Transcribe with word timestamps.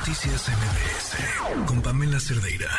Noticias 0.00 0.48
MBS 0.48 1.66
con 1.66 1.82
Pamela 1.82 2.18
Cerdeira. 2.18 2.70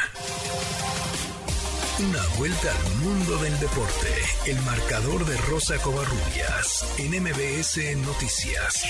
Una 1.99 2.37
vuelta 2.39 2.71
al 2.71 2.95
mundo 2.95 3.37
del 3.37 3.59
deporte. 3.59 4.09
El 4.47 4.59
marcador 4.61 5.23
de 5.25 5.37
Rosa 5.37 5.77
Covarrubias 5.83 6.95
en 6.97 7.21
MBS 7.21 7.95
Noticias. 8.07 8.85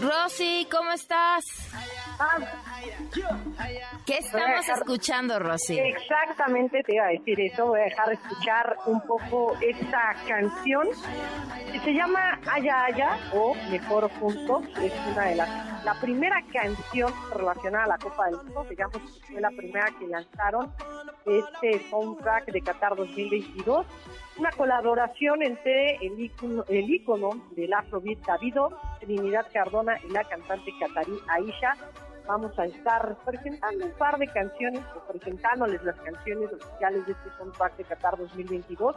Rosy, 0.00 0.68
¿cómo 0.70 0.92
estás? 0.92 1.46
¿Qué 4.04 4.18
estamos 4.18 4.68
escuchando, 4.68 5.38
Rosy? 5.38 5.78
Exactamente 5.78 6.82
te 6.82 6.94
iba 6.94 7.06
a 7.06 7.08
decir 7.08 7.40
eso. 7.40 7.66
Voy 7.66 7.80
a 7.80 7.84
dejar 7.84 8.08
de 8.08 8.14
escuchar 8.14 8.76
un 8.86 9.00
poco 9.02 9.56
esta 9.60 10.14
canción 10.26 10.88
que 11.72 11.78
se 11.80 11.92
llama 11.92 12.40
Haya 12.50 12.84
Haya 12.84 13.18
o 13.34 13.54
Mejor 13.70 14.10
Juntos. 14.18 14.64
Es 14.82 14.92
una 15.12 15.26
de 15.26 15.36
las. 15.36 15.84
La 15.84 15.94
primera 16.00 16.42
canción 16.52 17.12
relacionada 17.32 17.84
a 17.84 17.88
la 17.88 17.98
Copa 17.98 18.26
del 18.26 18.36
Mundo, 18.36 18.66
digamos 18.68 18.98
que 18.98 19.32
fue 19.32 19.40
la 19.40 19.50
primera 19.50 19.86
que 19.98 20.06
lanzaron 20.06 20.72
este 21.24 21.88
soundtrack 21.88 22.46
de 22.46 22.60
Qatar 22.62 22.96
2022 22.96 23.86
una 24.38 24.50
colaboración 24.52 25.42
entre 25.42 25.96
el 25.96 26.20
ícono, 26.20 26.64
el 26.68 26.88
ícono 26.88 27.30
del 27.56 27.72
Afrobeat 27.72 28.24
Davido, 28.24 28.70
Trinidad 29.00 29.46
Cardona 29.52 29.98
y 30.08 30.12
la 30.12 30.24
cantante 30.24 30.72
Catarí 30.78 31.18
Aisha. 31.28 31.74
Vamos 32.28 32.58
a 32.58 32.66
estar 32.66 33.16
presentando 33.24 33.86
un 33.86 33.92
par 33.92 34.18
de 34.18 34.26
canciones 34.26 34.82
o 34.94 35.00
presentándoles 35.10 35.82
las 35.82 35.98
canciones 36.00 36.52
oficiales 36.52 37.06
de 37.06 37.12
este 37.12 37.30
soundtrack 37.38 37.78
de 37.78 37.84
Qatar 37.84 38.18
2022. 38.18 38.96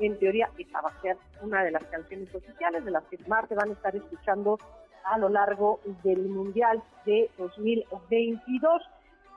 En 0.00 0.18
teoría, 0.18 0.50
esta 0.58 0.80
va 0.80 0.88
a 0.88 1.00
ser 1.00 1.16
una 1.42 1.62
de 1.62 1.70
las 1.70 1.84
canciones 1.84 2.34
oficiales 2.34 2.84
de 2.84 2.90
las 2.90 3.04
que 3.04 3.18
más 3.28 3.48
se 3.48 3.54
van 3.54 3.70
a 3.70 3.72
estar 3.74 3.94
escuchando 3.94 4.58
a 5.04 5.16
lo 5.16 5.28
largo 5.28 5.78
del 6.02 6.28
Mundial 6.28 6.82
de 7.06 7.30
2022. 7.38 8.82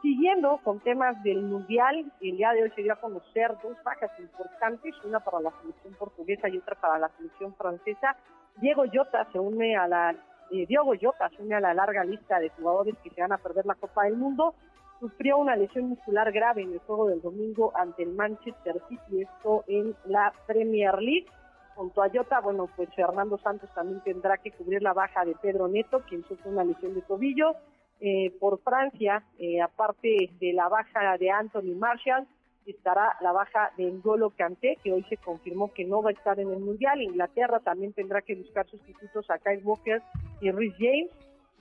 Siguiendo 0.02 0.60
con 0.64 0.80
temas 0.80 1.22
del 1.22 1.44
Mundial, 1.44 2.12
el 2.22 2.38
día 2.38 2.52
de 2.52 2.64
hoy 2.64 2.72
se 2.76 2.82
dio 2.82 2.94
a 2.94 3.00
conocer 3.00 3.56
dos 3.62 3.78
bajas 3.84 4.10
importantes, 4.18 4.96
una 5.04 5.20
para 5.20 5.40
la 5.42 5.52
selección 5.62 5.94
portuguesa 5.94 6.50
y 6.50 6.58
otra 6.58 6.74
para 6.82 6.98
la 6.98 7.10
selección 7.10 7.54
francesa. 7.54 8.16
Diego 8.58 8.86
Jota 8.92 9.28
se 9.32 9.38
une 9.38 9.78
a 9.78 9.88
la 9.88 10.16
Diego 10.50 10.94
Jota 11.00 11.30
se 11.30 11.42
une 11.42 11.56
a 11.56 11.60
la 11.60 11.74
larga 11.74 12.04
lista 12.04 12.40
de 12.40 12.50
jugadores 12.50 12.96
que 13.04 13.10
se 13.10 13.22
van 13.22 13.32
a 13.32 13.38
perder 13.38 13.66
la 13.66 13.76
Copa 13.76 14.04
del 14.04 14.18
Mundo. 14.18 14.56
Sufrió 15.00 15.38
una 15.38 15.56
lesión 15.56 15.90
muscular 15.90 16.32
grave 16.32 16.62
en 16.62 16.74
el 16.74 16.80
juego 16.80 17.08
del 17.08 17.22
domingo 17.22 17.72
ante 17.76 18.04
el 18.04 18.14
Manchester 18.14 18.82
City, 18.88 19.24
esto 19.24 19.64
en 19.68 19.96
la 20.06 20.34
Premier 20.48 21.02
League. 21.02 21.28
Junto 21.76 22.02
a 22.02 22.10
Jota, 22.10 22.40
bueno, 22.40 22.70
pues 22.76 22.88
Fernando 22.96 23.38
Santos 23.40 23.70
también 23.76 24.00
tendrá 24.02 24.38
que 24.38 24.52
cubrir 24.52 24.82
la 24.82 24.94
baja 24.94 25.26
de 25.26 25.36
Pedro 25.36 25.68
Neto, 25.68 26.02
quien 26.08 26.24
sufre 26.24 26.50
una 26.50 26.64
lesión 26.64 26.94
de 26.94 27.02
tobillo. 27.02 27.56
Eh, 28.00 28.32
por 28.40 28.60
Francia, 28.62 29.24
eh, 29.40 29.62
aparte 29.62 30.30
de 30.40 30.54
la 30.54 30.70
baja 30.70 31.18
de 31.18 31.32
Anthony 31.32 31.76
Marshall, 31.78 32.28
estará 32.66 33.16
la 33.22 33.32
baja 33.32 33.72
de 33.78 33.92
N'Golo 33.92 34.32
Kanté, 34.32 34.78
que 34.84 34.92
hoy 34.92 35.04
se 35.10 35.18
confirmó 35.18 35.72
que 35.74 35.86
no 35.86 36.02
va 36.02 36.10
a 36.10 36.14
estar 36.14 36.40
en 36.40 36.52
el 36.52 36.60
Mundial. 36.60 37.02
Inglaterra 37.02 37.60
también 37.60 37.94
tendrá 37.94 38.22
que 38.22 38.36
buscar 38.36 38.68
sustitutos 38.68 39.30
a 39.30 39.38
Kyle 39.40 39.64
Walker 39.64 40.02
y 40.42 40.52
Rhys 40.52 40.74
James. 40.78 41.12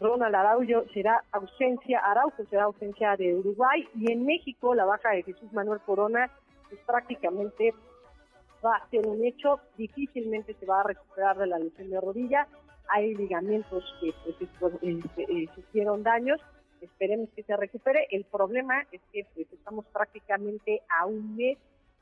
Ronald 0.00 0.34
Araujo 0.34 0.84
será 0.92 1.22
ausencia, 1.32 2.00
Araujo 2.00 2.44
será 2.50 2.64
ausencia 2.64 3.16
de 3.16 3.34
Uruguay. 3.34 3.86
Y 3.94 4.12
en 4.12 4.24
México, 4.24 4.74
la 4.74 4.84
baja 4.84 5.10
de 5.10 5.22
Jesús 5.22 5.52
Manuel 5.52 5.80
Corona, 5.80 6.30
pues 6.68 6.80
prácticamente 6.86 7.74
va 8.64 8.76
a 8.76 8.88
ser 8.88 9.06
un 9.06 9.24
hecho. 9.24 9.60
Difícilmente 9.76 10.54
se 10.54 10.66
va 10.66 10.80
a 10.80 10.84
recuperar 10.84 11.38
de 11.38 11.46
la 11.46 11.58
lesión 11.58 11.90
de 11.90 12.00
rodilla 12.00 12.46
hay 12.88 13.14
ligamentos 13.14 13.84
que 14.00 14.12
pues, 14.60 14.74
eh, 14.82 15.48
sufrieron 15.54 16.02
esperemos 16.84 17.28
que 17.30 17.42
se 17.42 17.56
recupere. 17.56 18.06
El 18.10 18.24
problema 18.24 18.86
es 18.92 19.00
que 19.12 19.26
pues, 19.34 19.46
estamos 19.52 19.84
prácticamente 19.86 20.82
a 20.88 21.06
un 21.06 21.36
mes 21.36 21.58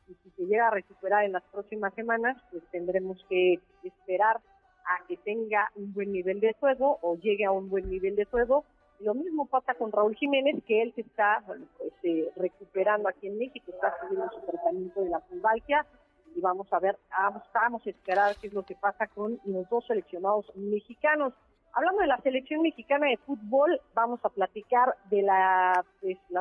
y 0.09 0.15
si 0.15 0.31
se 0.31 0.47
llega 0.47 0.69
a 0.69 0.71
recuperar 0.71 1.25
en 1.25 1.33
las 1.33 1.45
próximas 1.45 1.95
semanas, 1.95 2.37
pues 2.51 2.63
tendremos 2.71 3.25
que 3.29 3.61
esperar 3.83 4.41
a 4.85 5.07
que 5.07 5.17
tenga 5.19 5.71
un 5.77 5.93
buen 5.93 6.13
nivel 6.13 6.41
de 6.41 6.55
juego 6.55 6.99
o 7.03 7.17
llegue 7.17 7.45
a 7.45 7.53
un 7.53 7.71
buen 7.71 7.89
nivel 7.89 8.17
de 8.17 8.25
juego. 8.25 8.65
Lo 9.01 9.15
mismo 9.15 9.47
pasa 9.47 9.75
con 9.75 9.91
Raúl 9.91 10.15
Jiménez, 10.17 10.63
que 10.67 10.83
él 10.83 10.93
se 10.95 11.03
está 11.03 11.43
pues, 11.47 11.61
eh, 12.03 12.31
recuperando 12.37 13.09
aquí 13.09 13.27
en 13.27 13.39
México, 13.39 13.73
está 13.73 13.89
haciendo 13.89 14.29
su 14.31 14.41
tratamiento 14.47 15.03
de 15.03 15.11
la 15.11 15.21
pulvalgia 15.21 15.87
y 16.35 16.41
vamos 16.41 16.73
a 16.73 16.79
ver, 16.79 16.97
vamos, 17.11 17.43
vamos 17.53 17.87
a 17.87 17.91
esperar 17.91 18.37
qué 18.41 18.47
es 18.47 18.53
lo 18.53 18.65
que 18.65 18.75
pasa 18.75 19.07
con 19.09 19.41
los 19.45 19.69
dos 19.69 19.87
seleccionados 19.87 20.51
mexicanos. 20.57 21.35
Hablando 21.75 22.03
de 22.03 22.07
la 22.07 22.19
selección 22.19 22.61
mexicana 22.61 23.07
de 23.07 23.17
fútbol, 23.17 23.81
vamos 23.95 24.21
a 24.25 24.29
platicar 24.29 24.95
de 25.09 25.23
la, 25.23 25.85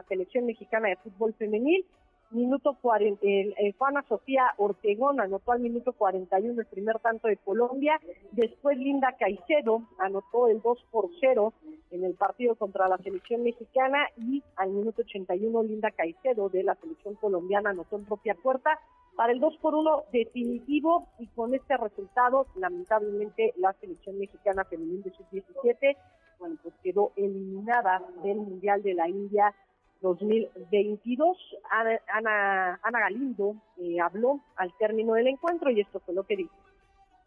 selección 0.09 0.45
mexicana 0.45 0.89
de 0.89 0.97
fútbol 0.97 1.33
femenil. 1.35 1.85
Minuto 2.31 2.77
40, 2.81 3.25
eh, 3.25 3.73
Juana 3.77 4.03
Sofía 4.07 4.53
Ortegón 4.57 5.19
anotó 5.19 5.51
al 5.51 5.59
minuto 5.59 5.93
41 5.93 6.61
el 6.61 6.67
primer 6.67 6.99
tanto 6.99 7.29
de 7.29 7.37
Colombia. 7.37 7.99
Después 8.31 8.77
Linda 8.77 9.15
Caicedo 9.17 9.83
anotó 9.99 10.47
el 10.47 10.61
2 10.61 10.85
por 10.91 11.09
0 11.19 11.53
en 11.91 12.03
el 12.03 12.15
partido 12.15 12.55
contra 12.55 12.87
la 12.87 12.97
selección 12.97 13.43
mexicana 13.43 14.07
y 14.17 14.43
al 14.55 14.71
minuto 14.71 15.01
81 15.01 15.63
Linda 15.63 15.91
Caicedo 15.91 16.49
de 16.49 16.63
la 16.63 16.75
selección 16.75 17.15
colombiana 17.15 17.71
anotó 17.71 17.97
en 17.97 18.05
propia 18.05 18.35
puerta 18.35 18.79
para 19.15 19.33
el 19.33 19.39
2 19.39 19.57
por 19.57 19.75
1 19.75 20.03
definitivo 20.11 21.07
y 21.19 21.27
con 21.27 21.53
este 21.53 21.77
resultado, 21.77 22.47
lamentablemente, 22.55 23.53
la 23.57 23.73
selección 23.73 24.17
mexicana 24.17 24.63
femenil 24.65 25.03
de 25.03 25.11
sub-17, 25.11 25.97
bueno, 26.39 26.57
pues 26.63 26.73
quedó 26.83 27.11
eliminada 27.15 28.01
del 28.23 28.37
Mundial 28.37 28.81
de 28.81 28.93
la 28.95 29.07
India 29.07 29.53
2022. 30.01 31.37
Ana, 31.69 32.79
Ana, 32.81 32.99
Galindo 32.99 33.55
eh, 33.77 33.99
habló 33.99 34.41
al 34.55 34.73
término 34.79 35.13
del 35.13 35.27
encuentro 35.27 35.69
y 35.69 35.81
esto 35.81 35.99
fue 35.99 36.15
lo 36.15 36.23
que 36.23 36.37
dijo. 36.37 36.55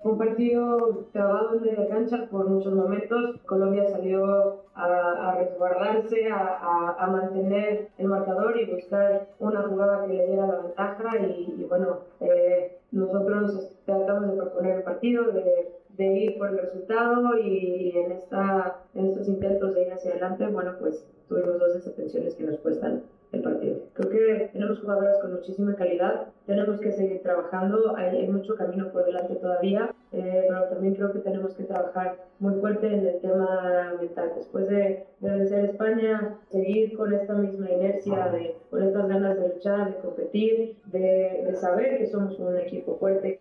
Un 0.00 0.18
partido 0.18 1.08
trabado 1.12 1.56
en 1.56 1.62
media 1.62 1.88
cancha 1.88 2.28
por 2.30 2.48
muchos 2.48 2.74
momentos. 2.74 3.40
Colombia 3.46 3.86
salió 3.86 4.63
a, 6.32 7.06
mantener 7.06 7.88
el 7.98 8.08
marcador 8.08 8.58
y 8.60 8.70
buscar 8.70 9.28
una 9.38 9.62
jugada 9.62 10.06
que 10.06 10.14
le 10.14 10.26
diera 10.26 10.46
la 10.46 10.60
ventaja. 10.62 11.18
Y, 11.18 11.64
bueno, 11.68 12.00
eh, 12.20 12.78
nosotros 12.92 13.76
tratamos 13.84 14.30
de 14.30 14.36
proponer 14.36 14.76
el 14.78 14.82
partido, 14.82 15.24
de, 15.32 16.06
ir 16.06 16.38
por 16.38 16.48
el 16.48 16.58
resultado 16.58 17.38
y, 17.38 17.92
en, 17.96 18.12
esta, 18.12 18.80
en 18.94 19.06
estos 19.06 19.28
intentos 19.28 19.74
de 19.74 19.82
ir 19.86 19.92
hacia 19.92 20.12
adelante, 20.12 20.46
bueno, 20.48 20.72
pues 20.80 21.06
tuvimos 21.28 21.58
dos 21.58 21.74
desatenciones 21.74 22.34
que 22.34 22.44
nos 22.44 22.58
cuestan 22.58 23.02
el 23.32 23.42
partido. 23.42 23.78
Creo 24.08 24.38
que 24.38 24.48
tenemos 24.52 24.80
jugadoras 24.80 25.18
con 25.20 25.34
muchísima 25.34 25.74
calidad, 25.76 26.26
tenemos 26.46 26.80
que 26.80 26.92
seguir 26.92 27.22
trabajando, 27.22 27.96
hay, 27.96 28.26
mucho 28.28 28.54
camino 28.54 28.90
por 28.92 29.04
delante 29.04 29.36
todavía, 29.36 29.94
eh, 30.12 30.44
pero 30.48 30.68
también 30.68 30.94
creo 30.94 31.12
que 31.12 31.20
tenemos 31.20 31.54
que 31.54 31.64
trabajar 31.64 32.16
muy 32.38 32.60
fuerte 32.60 32.86
en 32.86 33.06
el 33.06 33.20
tema 33.20 33.94
mental. 34.00 34.32
Después 34.36 34.68
de, 34.68 35.06
vencer 35.20 35.64
España, 35.66 36.38
seguir 36.50 36.96
con 36.96 37.12
esta 37.14 37.34
misma 37.34 37.70
inercia, 37.70 38.28
de, 38.28 38.56
con 38.70 38.82
estas 38.82 39.08
ganas 39.08 39.38
de 39.38 39.48
luchar, 39.54 39.94
de 39.94 40.00
competir, 40.00 40.76
de, 40.86 41.54
saber 41.60 41.98
que 41.98 42.06
somos 42.06 42.38
un 42.38 42.58
equipo 42.58 42.96
fuerte. 42.98 43.40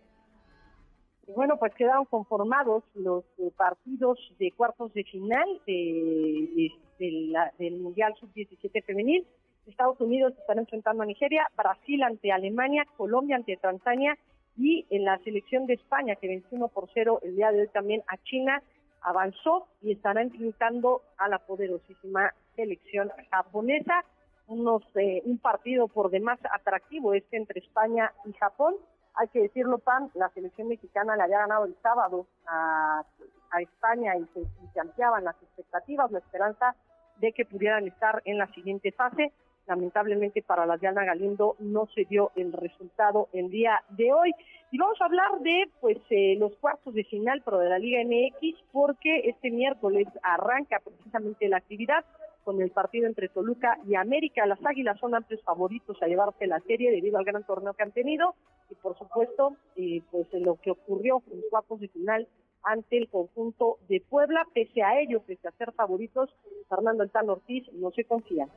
bueno, 1.34 1.58
pues 1.58 1.74
quedaron 1.74 2.04
conformados 2.06 2.84
los 2.94 3.24
eh, 3.38 3.50
partidos 3.56 4.18
de 4.38 4.52
cuartos 4.52 4.92
de 4.94 5.04
final 5.04 5.60
de, 5.66 6.70
del 6.98 7.80
Mundial 7.80 8.14
Sub-17 8.20 8.84
femenil. 8.84 9.26
Estados 9.66 10.00
Unidos 10.00 10.34
estará 10.38 10.60
enfrentando 10.60 11.02
a 11.02 11.06
Nigeria, 11.06 11.48
Brasil 11.56 12.02
ante 12.02 12.32
Alemania, 12.32 12.86
Colombia 12.96 13.36
ante 13.36 13.56
Tanzania 13.56 14.16
y 14.56 14.86
en 14.90 15.04
la 15.04 15.18
selección 15.18 15.66
de 15.66 15.74
España, 15.74 16.16
que 16.16 16.28
venció 16.28 16.48
1 16.52 16.68
por 16.68 16.88
0 16.94 17.20
el 17.22 17.36
día 17.36 17.50
de 17.50 17.62
hoy 17.62 17.68
también 17.68 18.02
a 18.06 18.16
China, 18.18 18.62
avanzó 19.02 19.66
y 19.82 19.92
estará 19.92 20.22
enfrentando 20.22 21.02
a 21.18 21.28
la 21.28 21.38
poderosísima 21.38 22.32
selección 22.56 23.10
japonesa. 23.30 24.04
Unos, 24.46 24.82
eh, 24.96 25.22
un 25.24 25.38
partido 25.38 25.88
por 25.88 26.10
demás 26.10 26.38
atractivo 26.52 27.14
este 27.14 27.36
entre 27.36 27.60
España 27.60 28.12
y 28.26 28.32
Japón. 28.34 28.74
Hay 29.14 29.28
que 29.28 29.40
decirlo, 29.40 29.78
Pam, 29.78 30.10
la 30.14 30.28
selección 30.30 30.68
mexicana 30.68 31.16
le 31.16 31.22
había 31.22 31.38
ganado 31.38 31.64
el 31.64 31.74
sábado 31.82 32.26
a, 32.46 33.02
a 33.50 33.62
España 33.62 34.16
y 34.16 34.26
se, 34.34 34.40
y 34.40 34.68
se 34.72 34.80
ampliaban 34.80 35.24
las 35.24 35.36
expectativas, 35.42 36.10
la 36.10 36.18
esperanza 36.18 36.74
de 37.20 37.32
que 37.32 37.44
pudieran 37.44 37.86
estar 37.86 38.20
en 38.24 38.38
la 38.38 38.46
siguiente 38.48 38.92
fase. 38.92 39.32
Lamentablemente 39.66 40.42
para 40.42 40.66
la 40.66 40.76
Diana 40.76 41.04
Galindo 41.04 41.56
no 41.58 41.86
se 41.94 42.04
dio 42.04 42.32
el 42.36 42.52
resultado 42.52 43.28
el 43.32 43.50
día 43.50 43.82
de 43.90 44.12
hoy. 44.12 44.32
Y 44.70 44.78
vamos 44.78 45.00
a 45.00 45.06
hablar 45.06 45.40
de 45.40 45.70
pues 45.80 45.98
eh, 46.10 46.36
los 46.38 46.54
cuartos 46.56 46.94
de 46.94 47.04
final 47.04 47.42
pero 47.44 47.58
de 47.58 47.70
la 47.70 47.78
Liga 47.78 48.02
MX 48.04 48.60
porque 48.72 49.28
este 49.28 49.50
miércoles 49.50 50.06
arranca 50.22 50.80
precisamente 50.84 51.48
la 51.48 51.58
actividad 51.58 52.04
con 52.44 52.60
el 52.60 52.70
partido 52.70 53.06
entre 53.06 53.28
Toluca 53.28 53.78
y 53.86 53.94
América. 53.94 54.46
Las 54.46 54.64
Águilas 54.64 54.98
son 55.00 55.14
amplios 55.14 55.42
favoritos 55.42 55.96
a 56.02 56.06
llevarse 56.06 56.46
la 56.46 56.60
serie 56.60 56.90
debido 56.90 57.18
al 57.18 57.24
gran 57.24 57.44
torneo 57.44 57.72
que 57.72 57.82
han 57.82 57.92
tenido 57.92 58.34
y 58.70 58.74
por 58.74 58.98
supuesto 58.98 59.56
eh, 59.76 60.02
pues 60.10 60.26
lo 60.34 60.56
que 60.56 60.72
ocurrió 60.72 61.22
en 61.30 61.40
los 61.40 61.50
cuartos 61.50 61.80
de 61.80 61.88
final 61.88 62.28
ante 62.64 62.98
el 62.98 63.08
conjunto 63.08 63.78
de 63.88 64.00
Puebla. 64.00 64.46
Pese 64.52 64.82
a 64.82 65.00
ello, 65.00 65.22
pese 65.22 65.48
a 65.48 65.52
ser 65.52 65.72
favoritos, 65.72 66.30
Fernando 66.68 67.02
El 67.04 67.30
Ortiz 67.30 67.70
no 67.72 67.90
se 67.92 68.04
confía. 68.04 68.48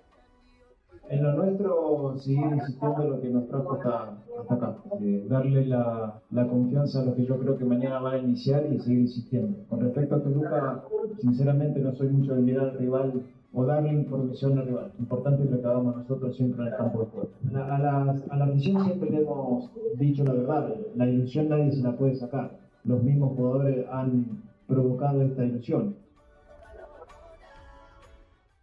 En 1.09 1.23
lo 1.23 1.33
nuestro, 1.33 2.17
seguir 2.17 2.47
insistiendo 2.51 3.03
en 3.03 3.09
lo 3.11 3.21
que 3.21 3.29
nos 3.29 3.47
trajo 3.47 3.73
hasta, 3.73 4.17
hasta 4.41 4.55
acá. 4.55 4.77
Eh, 4.99 5.25
darle 5.29 5.65
la, 5.65 6.19
la, 6.31 6.47
confianza 6.47 7.01
a 7.01 7.05
lo 7.05 7.15
que 7.15 7.25
yo 7.25 7.37
creo 7.39 7.57
que 7.57 7.63
mañana 7.63 7.99
va 7.99 8.13
a 8.13 8.17
iniciar 8.17 8.65
y 8.71 8.79
seguir 8.79 8.99
insistiendo. 9.01 9.57
Con 9.69 9.79
respecto 9.79 10.15
a 10.15 10.21
Toluca, 10.21 10.83
sinceramente 11.21 11.79
no 11.79 11.93
soy 11.93 12.09
mucho 12.09 12.35
de 12.35 12.41
mirar 12.41 12.69
al 12.69 12.77
rival 12.77 13.23
o 13.53 13.65
darle 13.65 13.93
información 13.93 14.59
al 14.59 14.65
rival. 14.65 14.91
Importante 14.99 15.43
es 15.43 15.51
lo 15.51 15.61
que 15.61 15.67
hagamos 15.67 15.95
nosotros 15.95 16.35
siempre 16.35 16.63
en 16.63 16.73
el 16.73 16.77
campo 16.77 16.99
de 16.99 17.05
juego. 17.05 17.29
A, 17.53 17.79
la, 17.79 18.15
a 18.29 18.37
la 18.37 18.45
afición 18.45 18.83
siempre 18.83 19.09
le 19.09 19.21
hemos 19.21 19.71
dicho 19.97 20.25
la 20.25 20.33
verdad. 20.33 20.75
La 20.95 21.07
ilusión 21.07 21.47
nadie 21.47 21.71
se 21.71 21.83
la 21.83 21.95
puede 21.95 22.15
sacar. 22.15 22.51
Los 22.83 23.01
mismos 23.01 23.33
jugadores 23.37 23.85
han 23.89 24.41
provocado 24.67 25.21
esta 25.21 25.45
ilusión 25.45 25.95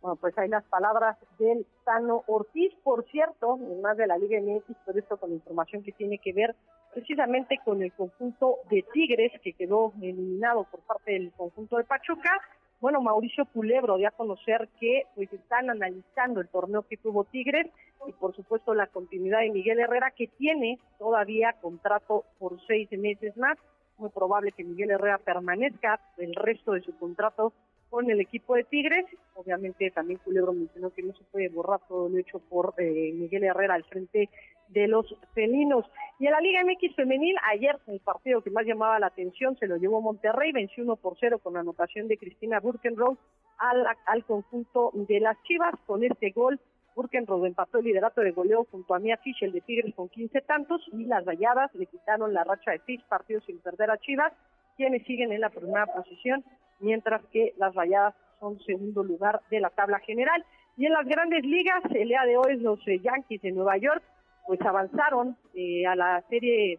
bueno, 0.04 0.16
pues 0.16 0.36
hay 0.36 0.48
las 0.50 0.64
palabras 0.64 1.16
del 1.38 1.64
Tano 1.82 2.24
Ortiz, 2.26 2.74
por 2.82 3.06
cierto, 3.06 3.56
más 3.56 3.96
de 3.96 4.06
la 4.06 4.18
Liga 4.18 4.38
MX, 4.38 4.76
pero 4.84 4.98
esto 4.98 5.16
con 5.16 5.32
información 5.32 5.82
que 5.82 5.92
tiene 5.92 6.18
que 6.18 6.34
ver 6.34 6.54
precisamente 6.92 7.58
con 7.64 7.82
el 7.82 7.90
conjunto 7.90 8.58
de 8.68 8.84
Tigres, 8.92 9.32
que 9.42 9.54
quedó 9.54 9.94
eliminado 10.02 10.64
por 10.70 10.80
parte 10.80 11.12
del 11.12 11.32
conjunto 11.32 11.78
de 11.78 11.84
Pachuca. 11.84 12.38
Bueno, 12.82 13.00
Mauricio 13.00 13.46
Culebro 13.46 13.96
dio 13.96 14.08
a 14.08 14.10
conocer 14.10 14.68
que 14.78 15.04
pues 15.14 15.32
están 15.32 15.70
analizando 15.70 16.42
el 16.42 16.48
torneo 16.48 16.82
que 16.82 16.98
tuvo 16.98 17.24
Tigres 17.24 17.68
y 18.06 18.12
por 18.12 18.36
supuesto 18.36 18.74
la 18.74 18.88
continuidad 18.88 19.38
de 19.38 19.52
Miguel 19.52 19.80
Herrera, 19.80 20.10
que 20.10 20.26
tiene 20.26 20.78
todavía 20.98 21.54
contrato 21.62 22.24
por 22.38 22.60
seis 22.66 22.92
meses 22.92 23.34
más. 23.38 23.56
Muy 23.96 24.10
probable 24.10 24.52
que 24.52 24.64
Miguel 24.64 24.90
Herrera 24.90 25.16
permanezca 25.16 25.98
el 26.18 26.34
resto 26.34 26.72
de 26.72 26.82
su 26.82 26.94
contrato 26.98 27.54
con 27.94 28.10
el 28.10 28.20
equipo 28.20 28.56
de 28.56 28.64
Tigres. 28.64 29.06
Obviamente 29.36 29.88
también 29.92 30.18
Culebro 30.24 30.52
mencionó 30.52 30.90
que 30.90 31.04
no 31.04 31.12
se 31.12 31.22
puede 31.30 31.48
borrar 31.48 31.78
todo 31.86 32.08
lo 32.08 32.18
hecho 32.18 32.40
por 32.40 32.74
eh, 32.76 33.12
Miguel 33.14 33.44
Herrera 33.44 33.74
al 33.74 33.84
frente 33.84 34.28
de 34.66 34.88
los 34.88 35.06
felinos. 35.32 35.86
Y 36.18 36.26
en 36.26 36.32
la 36.32 36.40
Liga 36.40 36.64
MX 36.64 36.96
femenil, 36.96 37.36
ayer 37.52 37.78
el 37.86 38.00
partido 38.00 38.42
que 38.42 38.50
más 38.50 38.66
llamaba 38.66 38.98
la 38.98 39.06
atención 39.06 39.56
se 39.60 39.68
lo 39.68 39.76
llevó 39.76 40.00
Monterrey, 40.00 40.50
venció 40.50 40.82
1 40.82 40.96
por 40.96 41.16
0 41.20 41.38
con 41.38 41.54
la 41.54 41.60
anotación 41.60 42.08
de 42.08 42.18
Cristina 42.18 42.58
Burkenroth 42.58 43.16
al, 43.58 44.24
conjunto 44.24 44.90
de 44.94 45.20
las 45.20 45.40
Chivas. 45.44 45.76
Con 45.86 46.02
este 46.02 46.30
gol, 46.30 46.58
Burkenroth 46.96 47.44
empató 47.44 47.78
el 47.78 47.84
liderato 47.84 48.22
de 48.22 48.32
goleo 48.32 48.66
junto 48.72 48.96
a 48.96 48.98
Mia 48.98 49.18
Fischel 49.18 49.52
de 49.52 49.60
Tigres 49.60 49.94
con 49.94 50.08
15 50.08 50.40
tantos 50.40 50.82
y 50.92 51.04
las 51.04 51.24
Rayadas 51.24 51.72
le 51.76 51.86
quitaron 51.86 52.34
la 52.34 52.42
racha 52.42 52.72
de 52.72 52.80
seis 52.86 53.00
partidos 53.08 53.44
sin 53.44 53.60
perder 53.60 53.92
a 53.92 53.98
Chivas, 53.98 54.32
quienes 54.76 55.04
siguen 55.06 55.32
en 55.32 55.40
la 55.40 55.50
primera 55.50 55.86
posición 55.86 56.44
mientras 56.80 57.24
que 57.32 57.54
las 57.56 57.74
Rayadas 57.74 58.14
son 58.40 58.60
segundo 58.60 59.02
lugar 59.02 59.40
de 59.50 59.60
la 59.60 59.70
tabla 59.70 59.98
general. 60.00 60.44
Y 60.76 60.86
en 60.86 60.92
las 60.92 61.06
grandes 61.06 61.44
ligas, 61.44 61.82
el 61.94 62.08
día 62.08 62.22
de 62.26 62.36
hoy 62.36 62.58
los 62.58 62.80
eh, 62.88 62.98
Yankees 63.00 63.42
de 63.42 63.52
Nueva 63.52 63.76
York 63.78 64.02
pues 64.46 64.60
avanzaron 64.60 65.36
eh, 65.54 65.86
a 65.86 65.96
la 65.96 66.22
serie 66.28 66.78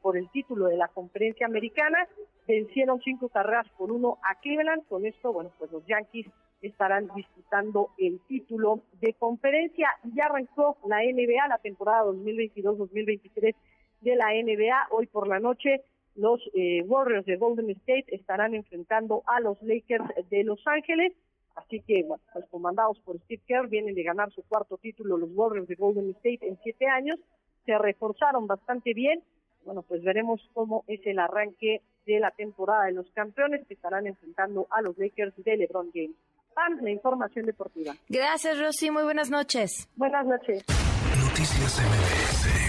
por 0.00 0.16
el 0.16 0.30
título 0.30 0.66
de 0.66 0.76
la 0.78 0.88
conferencia 0.88 1.46
americana, 1.46 1.98
vencieron 2.46 3.00
cinco 3.02 3.28
carreras 3.28 3.68
por 3.76 3.92
uno 3.92 4.16
a 4.22 4.40
Cleveland, 4.40 4.86
con 4.88 5.04
esto, 5.04 5.32
bueno, 5.32 5.52
pues 5.58 5.70
los 5.70 5.86
Yankees 5.86 6.26
estarán 6.62 7.08
disputando 7.14 7.90
el 7.98 8.20
título 8.26 8.80
de 9.00 9.12
conferencia. 9.14 9.90
Ya 10.14 10.24
arrancó 10.26 10.78
la 10.86 11.02
NBA, 11.02 11.46
la 11.48 11.58
temporada 11.58 12.04
2022-2023 12.04 13.54
de 14.00 14.16
la 14.16 14.32
NBA, 14.32 14.88
hoy 14.90 15.06
por 15.06 15.28
la 15.28 15.40
noche 15.40 15.82
los 16.18 16.40
eh, 16.52 16.82
Warriors 16.82 17.24
de 17.26 17.36
Golden 17.36 17.70
State 17.70 18.06
estarán 18.08 18.54
enfrentando 18.54 19.22
a 19.26 19.40
los 19.40 19.60
Lakers 19.62 20.04
de 20.30 20.44
Los 20.44 20.60
Ángeles. 20.66 21.12
Así 21.54 21.80
que, 21.80 22.04
bueno, 22.04 22.22
pues 22.32 22.44
comandados 22.50 22.98
por 23.00 23.18
Steve 23.20 23.42
Kerr, 23.46 23.68
vienen 23.68 23.94
de 23.94 24.02
ganar 24.02 24.30
su 24.32 24.42
cuarto 24.42 24.78
título 24.78 25.16
los 25.16 25.30
Warriors 25.32 25.68
de 25.68 25.74
Golden 25.76 26.10
State 26.10 26.40
en 26.42 26.58
siete 26.62 26.86
años. 26.86 27.18
Se 27.66 27.76
reforzaron 27.78 28.46
bastante 28.46 28.94
bien. 28.94 29.22
Bueno, 29.64 29.82
pues 29.82 30.02
veremos 30.02 30.40
cómo 30.54 30.84
es 30.86 31.00
el 31.06 31.18
arranque 31.18 31.82
de 32.06 32.20
la 32.20 32.30
temporada 32.30 32.86
de 32.86 32.92
los 32.92 33.10
campeones 33.12 33.66
que 33.66 33.74
estarán 33.74 34.06
enfrentando 34.06 34.66
a 34.70 34.82
los 34.82 34.96
Lakers 34.98 35.34
de 35.44 35.56
LeBron 35.56 35.90
James. 35.92 36.16
Pam, 36.54 36.78
la 36.82 36.90
información 36.90 37.46
deportiva. 37.46 37.94
Gracias, 38.08 38.58
Rosy. 38.58 38.90
Muy 38.90 39.04
buenas 39.04 39.30
noches. 39.30 39.88
Buenas 39.94 40.26
noches. 40.26 40.64
Noticias 40.68 41.78
MBS 41.80 42.67